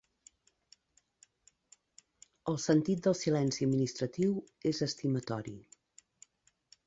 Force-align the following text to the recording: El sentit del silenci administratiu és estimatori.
El 2.53 2.57
sentit 2.63 3.05
del 3.07 3.17
silenci 3.19 3.67
administratiu 3.67 4.33
és 4.73 4.83
estimatori. 4.87 5.57